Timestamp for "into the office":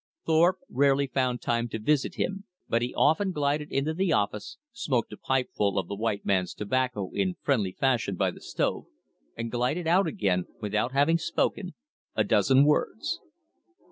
3.71-4.57